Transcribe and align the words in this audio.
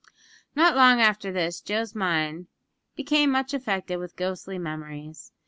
Not 0.55 0.75
long 0.75 0.99
after 0.99 1.31
this, 1.31 1.61
Joe's 1.61 1.93
mind 1.93 2.47
became 2.95 3.29
much 3.29 3.53
affected 3.53 3.99
with 3.99 4.15
ghostly 4.15 4.57
memories. 4.57 5.31